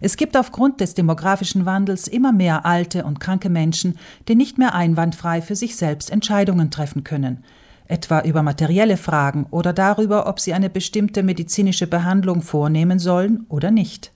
Es 0.00 0.16
gibt 0.16 0.36
aufgrund 0.36 0.80
des 0.80 0.94
demografischen 0.94 1.66
Wandels 1.66 2.06
immer 2.06 2.32
mehr 2.32 2.64
alte 2.64 3.04
und 3.04 3.18
kranke 3.18 3.48
Menschen, 3.48 3.98
die 4.28 4.36
nicht 4.36 4.56
mehr 4.56 4.72
einwandfrei 4.72 5.42
für 5.42 5.56
sich 5.56 5.74
selbst 5.74 6.12
Entscheidungen 6.12 6.70
treffen 6.70 7.02
können, 7.02 7.42
etwa 7.88 8.20
über 8.20 8.44
materielle 8.44 8.96
Fragen 8.96 9.46
oder 9.50 9.72
darüber, 9.72 10.28
ob 10.28 10.38
sie 10.38 10.54
eine 10.54 10.70
bestimmte 10.70 11.24
medizinische 11.24 11.88
Behandlung 11.88 12.42
vornehmen 12.42 13.00
sollen 13.00 13.44
oder 13.48 13.72
nicht. 13.72 14.12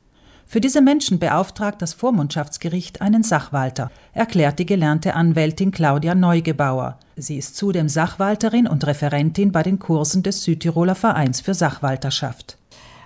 Für 0.46 0.60
diese 0.60 0.82
Menschen 0.82 1.18
beauftragt 1.18 1.82
das 1.82 1.94
Vormundschaftsgericht 1.94 3.00
einen 3.00 3.24
Sachwalter, 3.24 3.90
erklärt 4.12 4.60
die 4.60 4.66
gelernte 4.66 5.14
Anwältin 5.14 5.72
Claudia 5.72 6.14
Neugebauer. 6.14 7.00
Sie 7.16 7.38
ist 7.38 7.56
zudem 7.56 7.88
Sachwalterin 7.88 8.68
und 8.68 8.86
Referentin 8.86 9.50
bei 9.50 9.64
den 9.64 9.80
Kursen 9.80 10.22
des 10.22 10.44
Südtiroler 10.44 10.94
Vereins 10.94 11.40
für 11.40 11.54
Sachwalterschaft. 11.54 12.56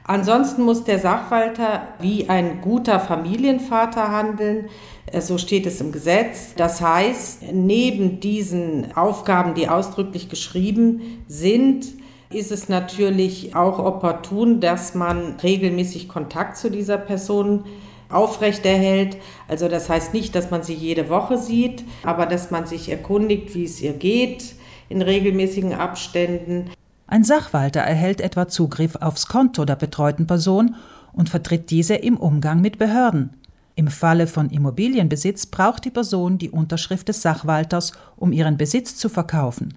Ansonsten 0.09 0.63
muss 0.63 0.85
der 0.85 1.01
Sachwalter 1.01 1.89
wie 1.99 2.29
ein 2.29 2.61
guter 2.61 3.01
Familienvater 3.01 4.13
handeln. 4.13 4.69
Äh, 5.07 5.21
so 5.21 5.37
steht 5.37 5.67
es 5.67 5.81
im 5.81 5.91
Gesetz. 5.91 6.55
Das 6.57 6.81
heißt, 6.81 7.53
neben 7.53 8.21
diesen 8.21 8.97
Aufgaben, 8.97 9.55
die 9.55 9.69
ausdrücklich 9.69 10.29
geschrieben 10.29 11.25
sind, 11.27 11.87
ist 12.31 12.53
es 12.53 12.69
natürlich 12.69 13.57
auch 13.57 13.81
opportun, 13.81 14.61
dass 14.61 14.95
man 14.95 15.37
regelmäßig 15.43 16.09
Kontakt 16.09 16.57
zu 16.57 16.71
dieser 16.71 16.99
Person 16.99 17.65
aufrechterhält. 18.09 19.17
Also 19.49 19.69
das 19.69 19.89
heißt 19.89 20.15
nicht, 20.15 20.37
dass 20.37 20.53
man 20.53 20.63
sie 20.63 20.75
jede 20.75 21.09
Woche 21.09 21.37
sieht, 21.37 21.85
aber 22.05 22.27
dass 22.27 22.53
man 22.53 22.67
sich 22.67 22.89
erkundigt, 22.89 23.55
wie 23.57 23.65
es 23.65 23.81
ihr 23.81 23.93
geht 23.93 24.55
in 24.89 25.03
regelmäßigen 25.03 25.73
Abständen. 25.73 26.71
Ein 27.07 27.25
Sachwalter 27.25 27.81
erhält 27.81 28.21
etwa 28.21 28.49
Zugriff 28.49 28.97
aufs 28.97 29.27
Konto 29.27 29.65
der 29.65 29.77
betreuten 29.77 30.27
Person 30.27 30.75
und 31.13 31.29
vertritt 31.29 31.71
diese 31.71 31.95
im 31.95 32.17
Umgang 32.17 32.61
mit 32.61 32.79
Behörden. 32.79 33.31
Im 33.77 33.89
Falle 33.89 34.27
von 34.27 34.51
Immobilienbesitz 34.51 35.47
braucht 35.47 35.85
die 35.85 35.91
Person 35.91 36.39
die 36.39 36.51
Unterschrift 36.51 37.09
des 37.09 37.23
Sachwalters, 37.23 37.93
um 38.17 38.33
ihren 38.33 38.57
Besitz 38.57 38.97
zu 38.97 39.09
verkaufen. 39.09 39.75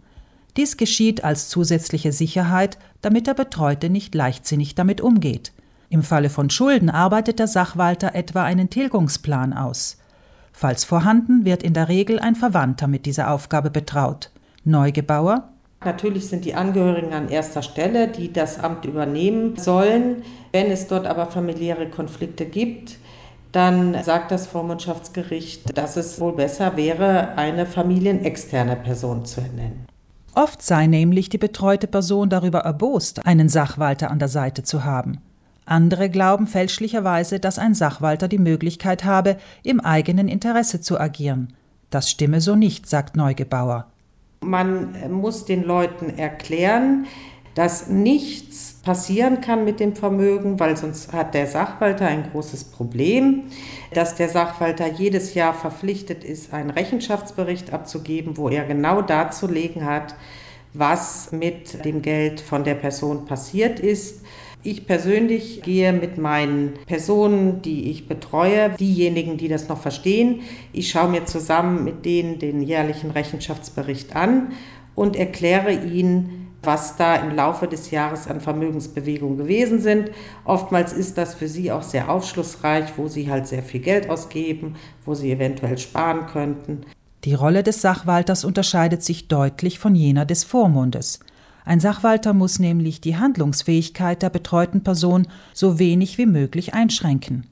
Dies 0.57 0.77
geschieht 0.77 1.23
als 1.23 1.49
zusätzliche 1.49 2.11
Sicherheit, 2.11 2.77
damit 3.01 3.27
der 3.27 3.33
Betreute 3.33 3.89
nicht 3.89 4.15
leichtsinnig 4.15 4.73
damit 4.73 4.99
umgeht. 5.01 5.51
Im 5.89 6.01
Falle 6.01 6.29
von 6.29 6.49
Schulden 6.49 6.89
arbeitet 6.89 7.39
der 7.39 7.47
Sachwalter 7.47 8.15
etwa 8.15 8.43
einen 8.43 8.69
Tilgungsplan 8.69 9.53
aus. 9.53 9.97
Falls 10.51 10.83
vorhanden, 10.83 11.45
wird 11.45 11.61
in 11.63 11.73
der 11.73 11.89
Regel 11.89 12.19
ein 12.19 12.35
Verwandter 12.35 12.87
mit 12.87 13.05
dieser 13.05 13.31
Aufgabe 13.31 13.69
betraut. 13.69 14.31
Neugebauer 14.63 15.49
Natürlich 15.83 16.27
sind 16.27 16.43
die 16.43 16.55
Angehörigen 16.55 17.13
an 17.13 17.29
erster 17.29 17.61
Stelle, 17.61 18.09
die 18.09 18.33
das 18.33 18.59
Amt 18.59 18.83
übernehmen 18.83 19.55
sollen. 19.55 20.23
Wenn 20.51 20.71
es 20.71 20.87
dort 20.87 21.07
aber 21.07 21.27
familiäre 21.27 21.89
Konflikte 21.89 22.45
gibt, 22.45 22.97
dann 23.53 23.95
sagt 24.03 24.31
das 24.31 24.45
Vormundschaftsgericht, 24.45 25.77
dass 25.77 25.95
es 25.95 26.19
wohl 26.19 26.33
besser 26.33 26.75
wäre, 26.75 27.37
eine 27.37 27.65
familienexterne 27.65 28.75
Person 28.75 29.25
zu 29.25 29.41
ernennen. 29.41 29.85
Oft 30.35 30.61
sei 30.61 30.85
nämlich 30.85 31.29
die 31.29 31.37
betreute 31.37 31.87
Person 31.87 32.29
darüber 32.29 32.59
erbost, 32.59 33.25
einen 33.25 33.49
Sachwalter 33.49 34.11
an 34.11 34.19
der 34.19 34.27
Seite 34.27 34.63
zu 34.63 34.83
haben. 34.83 35.19
Andere 35.65 36.09
glauben 36.09 36.47
fälschlicherweise, 36.47 37.39
dass 37.39 37.57
ein 37.57 37.73
Sachwalter 37.73 38.27
die 38.27 38.37
Möglichkeit 38.37 39.05
habe, 39.05 39.37
im 39.63 39.79
eigenen 39.79 40.27
Interesse 40.27 40.81
zu 40.81 40.99
agieren. 40.99 41.53
Das 41.89 42.09
stimme 42.09 42.41
so 42.41 42.55
nicht, 42.55 42.87
sagt 42.87 43.15
Neugebauer. 43.15 43.87
Man 44.41 45.11
muss 45.11 45.45
den 45.45 45.63
Leuten 45.63 46.17
erklären, 46.17 47.05
dass 47.55 47.87
nichts 47.87 48.75
passieren 48.83 49.41
kann 49.41 49.65
mit 49.65 49.79
dem 49.79 49.95
Vermögen, 49.95 50.59
weil 50.59 50.77
sonst 50.77 51.11
hat 51.11 51.33
der 51.33 51.45
Sachwalter 51.45 52.05
ein 52.05 52.29
großes 52.31 52.65
Problem, 52.65 53.43
dass 53.93 54.15
der 54.15 54.29
Sachwalter 54.29 54.87
jedes 54.87 55.33
Jahr 55.33 55.53
verpflichtet 55.53 56.23
ist, 56.23 56.53
einen 56.53 56.69
Rechenschaftsbericht 56.69 57.73
abzugeben, 57.73 58.37
wo 58.37 58.49
er 58.49 58.63
genau 58.65 59.01
darzulegen 59.01 59.83
hat, 59.83 60.15
was 60.73 61.31
mit 61.31 61.83
dem 61.83 62.01
Geld 62.01 62.39
von 62.39 62.63
der 62.63 62.75
Person 62.75 63.25
passiert 63.25 63.79
ist 63.79 64.21
ich 64.63 64.85
persönlich 64.85 65.61
gehe 65.61 65.93
mit 65.93 66.17
meinen 66.17 66.73
Personen, 66.85 67.61
die 67.61 67.91
ich 67.91 68.07
betreue, 68.07 68.71
diejenigen, 68.71 69.37
die 69.37 69.47
das 69.47 69.69
noch 69.69 69.79
verstehen, 69.81 70.41
ich 70.73 70.89
schaue 70.89 71.09
mir 71.09 71.25
zusammen 71.25 71.83
mit 71.83 72.05
denen 72.05 72.39
den 72.39 72.61
jährlichen 72.61 73.11
Rechenschaftsbericht 73.11 74.15
an 74.15 74.51
und 74.95 75.15
erkläre 75.15 75.71
ihnen, 75.71 76.47
was 76.61 76.97
da 76.97 77.15
im 77.15 77.33
Laufe 77.33 77.67
des 77.67 77.89
Jahres 77.91 78.27
an 78.27 78.41
Vermögensbewegungen 78.41 79.37
gewesen 79.37 79.79
sind. 79.79 80.11
Oftmals 80.43 80.91
ist 80.91 81.17
das 81.17 81.35
für 81.35 81.47
sie 81.47 81.71
auch 81.71 81.83
sehr 81.83 82.09
aufschlussreich, 82.09 82.97
wo 82.97 83.07
sie 83.07 83.31
halt 83.31 83.47
sehr 83.47 83.63
viel 83.63 83.79
Geld 83.79 84.09
ausgeben, 84.09 84.75
wo 85.05 85.13
sie 85.13 85.31
eventuell 85.31 85.77
sparen 85.77 86.25
könnten. 86.27 86.81
Die 87.23 87.33
Rolle 87.33 87.63
des 87.63 87.81
Sachwalters 87.81 88.43
unterscheidet 88.43 89.03
sich 89.03 89.29
deutlich 89.29 89.79
von 89.79 89.95
jener 89.95 90.25
des 90.25 90.43
Vormundes. 90.43 91.19
Ein 91.69 91.79
Sachwalter 91.79 92.33
muss 92.33 92.57
nämlich 92.57 92.99
die 92.99 93.17
Handlungsfähigkeit 93.17 94.23
der 94.23 94.31
betreuten 94.31 94.81
Person 94.81 95.27
so 95.53 95.77
wenig 95.77 96.17
wie 96.17 96.25
möglich 96.25 96.73
einschränken. 96.73 97.45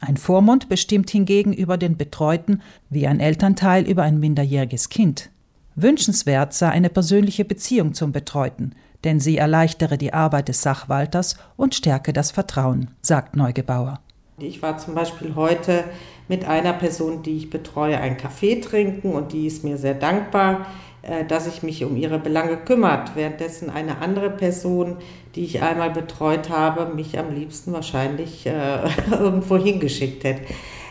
Ein 0.00 0.18
Vormund 0.18 0.68
bestimmt 0.68 1.08
hingegen 1.08 1.54
über 1.54 1.78
den 1.78 1.96
Betreuten 1.96 2.60
wie 2.90 3.06
ein 3.06 3.20
Elternteil 3.20 3.88
über 3.88 4.02
ein 4.02 4.20
minderjähriges 4.20 4.90
Kind. 4.90 5.30
Wünschenswert 5.76 6.52
sei 6.52 6.68
eine 6.68 6.90
persönliche 6.90 7.46
Beziehung 7.46 7.94
zum 7.94 8.12
Betreuten, 8.12 8.72
denn 9.02 9.18
sie 9.18 9.38
erleichtere 9.38 9.96
die 9.96 10.12
Arbeit 10.12 10.48
des 10.48 10.60
Sachwalters 10.60 11.38
und 11.56 11.74
stärke 11.74 12.12
das 12.12 12.32
Vertrauen, 12.32 12.90
sagt 13.00 13.34
Neugebauer. 13.34 13.98
Ich 14.36 14.60
war 14.60 14.76
zum 14.76 14.94
Beispiel 14.94 15.36
heute 15.36 15.84
mit 16.28 16.44
einer 16.44 16.74
Person, 16.74 17.22
die 17.22 17.38
ich 17.38 17.48
betreue, 17.48 17.98
einen 17.98 18.18
Kaffee 18.18 18.60
trinken 18.60 19.12
und 19.12 19.32
die 19.32 19.46
ist 19.46 19.64
mir 19.64 19.78
sehr 19.78 19.94
dankbar. 19.94 20.66
Äh, 21.06 21.26
dass 21.26 21.46
ich 21.46 21.62
mich 21.62 21.84
um 21.84 21.96
ihre 21.96 22.18
Belange 22.18 22.56
kümmert, 22.56 23.14
währenddessen 23.14 23.68
eine 23.68 23.98
andere 23.98 24.30
Person, 24.30 24.96
die 25.34 25.44
ich 25.44 25.60
einmal 25.60 25.90
betreut 25.90 26.48
habe, 26.48 26.94
mich 26.94 27.18
am 27.18 27.34
liebsten 27.34 27.72
wahrscheinlich 27.72 28.46
äh, 28.46 28.78
irgendwo 29.10 29.58
hingeschickt 29.58 30.24
hätte. 30.24 30.42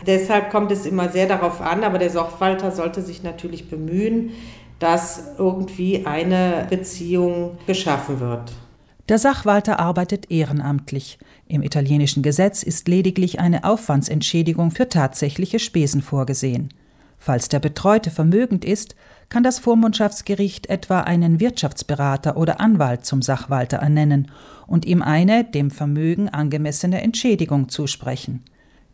Deshalb 0.06 0.50
kommt 0.50 0.70
es 0.70 0.86
immer 0.86 1.08
sehr 1.08 1.26
darauf 1.26 1.60
an, 1.60 1.82
aber 1.82 1.98
der 1.98 2.10
Sorgfalter 2.10 2.70
sollte 2.70 3.02
sich 3.02 3.22
natürlich 3.22 3.68
bemühen, 3.68 4.30
dass 4.78 5.32
irgendwie 5.38 6.06
eine 6.06 6.66
Beziehung 6.70 7.58
geschaffen 7.66 8.20
wird. 8.20 8.52
Der 9.08 9.18
Sachwalter 9.18 9.80
arbeitet 9.80 10.30
ehrenamtlich. 10.30 11.18
Im 11.48 11.62
italienischen 11.62 12.22
Gesetz 12.22 12.62
ist 12.62 12.86
lediglich 12.88 13.40
eine 13.40 13.64
Aufwandsentschädigung 13.64 14.70
für 14.70 14.88
tatsächliche 14.88 15.58
Spesen 15.58 16.02
vorgesehen. 16.02 16.70
Falls 17.24 17.48
der 17.48 17.58
Betreute 17.58 18.10
vermögend 18.10 18.66
ist, 18.66 18.96
kann 19.30 19.42
das 19.42 19.58
Vormundschaftsgericht 19.58 20.66
etwa 20.66 21.00
einen 21.00 21.40
Wirtschaftsberater 21.40 22.36
oder 22.36 22.60
Anwalt 22.60 23.06
zum 23.06 23.22
Sachwalter 23.22 23.78
ernennen 23.78 24.30
und 24.66 24.84
ihm 24.84 25.00
eine 25.00 25.42
dem 25.42 25.70
Vermögen 25.70 26.28
angemessene 26.28 27.00
Entschädigung 27.00 27.70
zusprechen. 27.70 28.44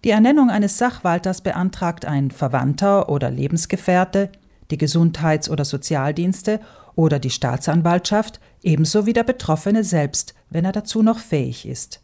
Die 0.04 0.10
Ernennung 0.10 0.48
eines 0.48 0.78
Sachwalters 0.78 1.40
beantragt 1.40 2.04
ein 2.04 2.30
Verwandter 2.30 3.08
oder 3.08 3.32
Lebensgefährte, 3.32 4.30
die 4.70 4.78
Gesundheits- 4.78 5.50
oder 5.50 5.64
Sozialdienste 5.64 6.60
oder 6.94 7.18
die 7.18 7.30
Staatsanwaltschaft, 7.30 8.38
ebenso 8.62 9.06
wie 9.06 9.12
der 9.12 9.24
Betroffene 9.24 9.82
selbst, 9.82 10.34
wenn 10.50 10.64
er 10.64 10.70
dazu 10.70 11.02
noch 11.02 11.18
fähig 11.18 11.66
ist. 11.66 12.00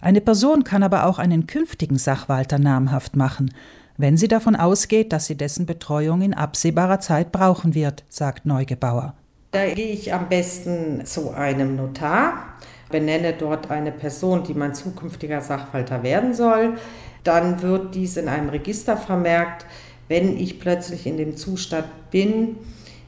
Eine 0.00 0.20
Person 0.20 0.62
kann 0.62 0.84
aber 0.84 1.06
auch 1.06 1.18
einen 1.18 1.48
künftigen 1.48 1.98
Sachwalter 1.98 2.60
namhaft 2.60 3.16
machen, 3.16 3.50
wenn 3.98 4.16
sie 4.16 4.28
davon 4.28 4.56
ausgeht, 4.56 5.12
dass 5.12 5.26
sie 5.26 5.36
dessen 5.36 5.66
Betreuung 5.66 6.22
in 6.22 6.34
absehbarer 6.34 7.00
Zeit 7.00 7.32
brauchen 7.32 7.74
wird, 7.74 8.04
sagt 8.08 8.46
Neugebauer. 8.46 9.14
Da 9.52 9.66
gehe 9.72 9.92
ich 9.92 10.12
am 10.12 10.28
besten 10.28 11.06
zu 11.06 11.30
einem 11.30 11.76
Notar, 11.76 12.56
benenne 12.90 13.32
dort 13.32 13.70
eine 13.70 13.92
Person, 13.92 14.44
die 14.44 14.54
mein 14.54 14.74
zukünftiger 14.74 15.40
Sachwalter 15.40 16.02
werden 16.02 16.34
soll. 16.34 16.74
Dann 17.24 17.62
wird 17.62 17.94
dies 17.94 18.16
in 18.16 18.28
einem 18.28 18.50
Register 18.50 18.96
vermerkt. 18.96 19.66
Wenn 20.08 20.36
ich 20.36 20.60
plötzlich 20.60 21.06
in 21.06 21.16
dem 21.16 21.36
Zustand 21.36 21.86
bin, 22.10 22.56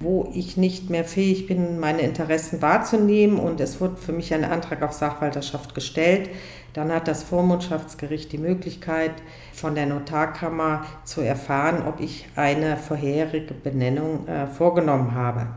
wo 0.00 0.30
ich 0.32 0.56
nicht 0.56 0.90
mehr 0.90 1.04
fähig 1.04 1.46
bin, 1.46 1.80
meine 1.80 2.02
Interessen 2.02 2.62
wahrzunehmen 2.62 3.38
und 3.38 3.60
es 3.60 3.80
wird 3.80 3.98
für 3.98 4.12
mich 4.12 4.32
ein 4.32 4.44
Antrag 4.44 4.82
auf 4.82 4.92
Sachwalterschaft 4.92 5.74
gestellt, 5.74 6.30
dann 6.72 6.92
hat 6.92 7.08
das 7.08 7.24
Vormundschaftsgericht 7.24 8.30
die 8.30 8.38
Möglichkeit, 8.38 9.12
von 9.52 9.74
der 9.74 9.86
Notarkammer 9.86 10.84
zu 11.04 11.20
erfahren, 11.20 11.86
ob 11.88 12.00
ich 12.00 12.26
eine 12.36 12.76
vorherige 12.76 13.54
Benennung 13.54 14.28
äh, 14.28 14.46
vorgenommen 14.46 15.14
habe. 15.14 15.48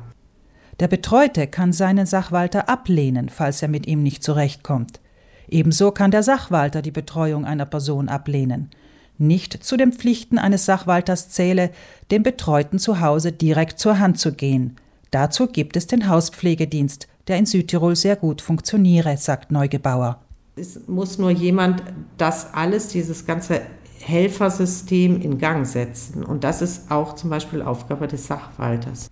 Der 0.80 0.88
Betreute 0.88 1.46
kann 1.46 1.74
seinen 1.74 2.08
Sachwalter 2.08 2.68
ablehnen, 2.68 3.30
falls 3.30 3.62
er 3.62 3.68
mit 3.68 3.86
ihm 3.86 4.02
nicht 4.02 4.24
zurechtkommt. 4.24 5.00
Ebenso 5.48 5.92
kann 5.92 6.10
der 6.10 6.24
Sachwalter 6.24 6.82
die 6.82 6.92
Betreuung 6.92 7.46
einer 7.46 7.68
Person 7.68 8.10
ablehnen. 8.10 8.72
Nicht 9.18 9.63
zu 9.63 9.78
den 9.78 9.94
Pflichten 9.94 10.38
eines 10.38 10.66
Sachwalters 10.66 11.30
zähle, 11.30 11.72
dem 12.10 12.24
Betreuten 12.24 12.80
zu 12.80 13.02
Hause 13.02 13.31
direkt 13.31 13.80
zur 13.80 14.00
Hand 14.00 14.19
zu 14.19 14.34
gehen. 14.34 14.78
Dazu 15.12 15.48
gibt 15.48 15.75
es 15.75 15.88
den 15.88 16.08
Hauspflegedienst, 16.08 17.08
der 17.28 17.38
in 17.38 17.46
Südtirol 17.46 17.96
sehr 17.96 18.16
gut 18.16 18.42
funktioniere, 18.42 19.18
sagt 19.18 19.52
Neugebauer. 19.52 20.19
Es 20.56 20.88
muss 20.88 21.18
nur 21.18 21.31
jemand 21.31 21.84
das 22.18 22.54
alles, 22.54 22.90
dieses 22.90 23.25
ganze 23.25 23.62
Helfersystem 24.00 25.22
in 25.22 25.38
Gang 25.38 25.66
setzen. 25.66 26.24
Und 26.24 26.44
das 26.44 26.62
ist 26.62 26.92
auch 26.92 27.16
zum 27.16 27.30
Beispiel 27.30 27.62
Aufgabe 27.62 28.07
des 28.07 28.28
Sachwalters. 28.28 29.10